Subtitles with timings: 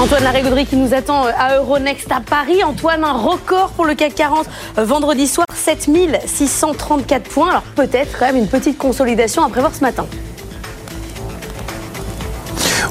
[0.00, 2.64] Antoine Larigauderie qui nous attend euh, à Euronext à Paris.
[2.64, 4.46] Antoine, un record pour le CAC 40
[4.78, 7.50] euh, vendredi soir, 7634 points.
[7.50, 10.06] Alors peut-être quand même une petite consolidation à prévoir ce matin.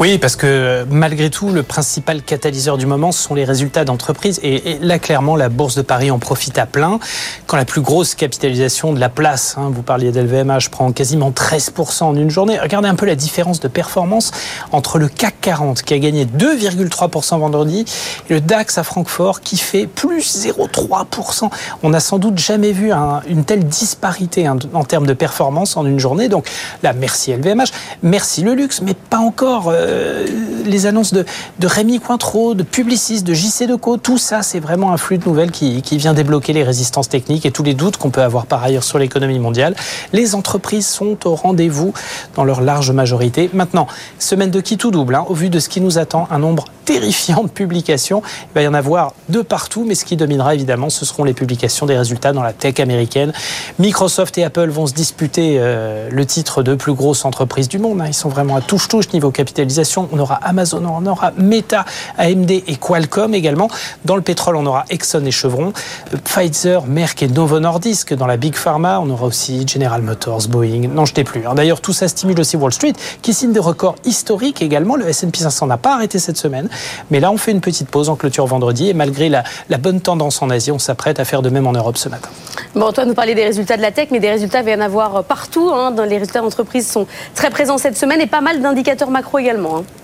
[0.00, 4.40] Oui, parce que malgré tout, le principal catalyseur du moment sont les résultats d'entreprise.
[4.42, 6.98] Et, là, clairement, la Bourse de Paris en profite à plein.
[7.46, 12.04] Quand la plus grosse capitalisation de la place, hein, vous parliez d'LVMH, prend quasiment 13%
[12.04, 12.58] en une journée.
[12.58, 14.32] Regardez un peu la différence de performance
[14.72, 17.84] entre le CAC 40, qui a gagné 2,3% vendredi,
[18.28, 21.50] et le DAX à Francfort, qui fait plus 0,3%.
[21.84, 22.90] On n'a sans doute jamais vu
[23.28, 26.28] une telle disparité hein, en termes de performance en une journée.
[26.28, 26.48] Donc
[26.82, 27.70] là, merci LVMH,
[28.02, 29.68] merci le luxe, mais pas encore.
[29.68, 30.26] Euh, euh,
[30.64, 31.24] les annonces de,
[31.62, 35.50] Rémi Cointreau, de Publicis, de JC Deco, tout ça, c'est vraiment un flux de nouvelles
[35.50, 38.82] qui, vient débloquer les résistances techniques et tous les doutes qu'on peut avoir par ailleurs
[38.82, 39.76] sur l'économie mondiale.
[40.12, 41.92] Les entreprises sont au rendez-vous
[42.34, 43.48] dans leur large majorité.
[43.52, 43.86] Maintenant,
[44.18, 46.64] semaine de qui tout double, hein, au vu de ce qui nous attend, un nombre
[46.84, 48.22] terrifiant de publications.
[48.50, 51.32] Il va y en avoir de partout, mais ce qui dominera évidemment, ce seront les
[51.32, 53.32] publications des résultats dans la tech américaine.
[53.78, 58.00] Microsoft et Apple vont se disputer euh, le titre de plus grosse entreprise du monde.
[58.00, 58.06] Hein.
[58.08, 59.30] Ils sont vraiment à touche-touche niveau
[60.12, 61.84] on aura Amazon, on aura Meta,
[62.18, 63.68] AMD et Qualcomm également.
[64.04, 65.72] Dans le pétrole, on aura Exxon et Chevron,
[66.24, 68.14] Pfizer, Merck et Novo Nordisk.
[68.14, 70.88] Dans la Big Pharma, on aura aussi General Motors, Boeing.
[70.88, 71.46] Non, je t'ai plus.
[71.46, 71.54] Hein.
[71.54, 74.96] D'ailleurs, tout ça stimule aussi Wall Street, qui signe des records historiques également.
[74.96, 76.68] Le S&P 500 n'a pas arrêté cette semaine.
[77.10, 78.90] Mais là, on fait une petite pause en clôture vendredi.
[78.90, 79.44] Et malgré la,
[79.78, 82.28] bonne tendance en Asie, on s'apprête à faire de même en Europe ce matin.
[82.74, 84.80] Bon, toi, nous parler des résultats de la tech, mais des résultats, il va en
[84.80, 85.70] avoir partout.
[85.72, 85.94] Hein.
[86.08, 89.63] Les résultats d'entreprise sont très présents cette semaine et pas mal d'indicateurs macro également.
[89.64, 90.03] Hein.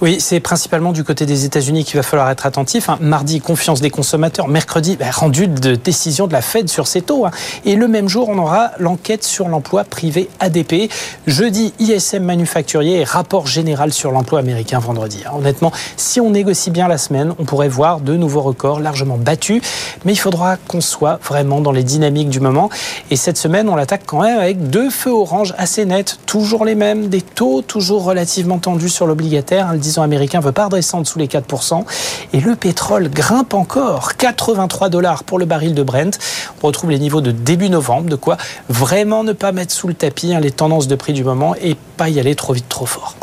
[0.00, 2.88] Oui, c'est principalement du côté des États-Unis qu'il va falloir être attentif.
[2.88, 2.98] Hein.
[3.00, 4.46] Mardi, confiance des consommateurs.
[4.46, 7.26] Mercredi, bah, rendu de décision de la Fed sur ses taux.
[7.26, 7.32] Hein.
[7.64, 10.88] Et le même jour, on aura l'enquête sur l'emploi privé ADP.
[11.26, 15.24] Jeudi, ISM manufacturier et rapport général sur l'emploi américain vendredi.
[15.26, 15.32] Hein.
[15.36, 19.62] Honnêtement, si on négocie bien la semaine, on pourrait voir de nouveaux records largement battus.
[20.04, 22.70] Mais il faudra qu'on soit vraiment dans les dynamiques du moment.
[23.10, 26.76] Et cette semaine, on l'attaque quand même avec deux feux orange assez nets, toujours les
[26.76, 29.66] mêmes, des taux toujours relativement tendus sur l'obligataire
[29.96, 31.84] américain veut pas redescendre sous les 4%.
[32.32, 34.16] Et le pétrole grimpe encore.
[34.16, 36.18] 83 dollars pour le baril de Brent.
[36.62, 38.10] On retrouve les niveaux de début novembre.
[38.10, 38.36] De quoi
[38.68, 41.76] vraiment ne pas mettre sous le tapis hein, les tendances de prix du moment et
[41.96, 43.14] pas y aller trop vite, trop fort.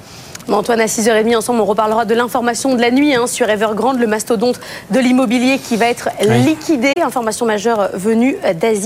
[0.54, 4.06] Antoine, à 6h30, ensemble, on reparlera de l'information de la nuit hein, sur Evergrande, le
[4.06, 4.60] mastodonte
[4.92, 6.94] de l'immobilier qui va être liquidé.
[7.04, 8.84] Information majeure venue d'Asie.